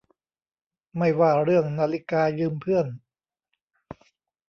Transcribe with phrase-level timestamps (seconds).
[0.97, 2.87] ไม่ว่าเรื่องนาฬิกายืมเพื่อน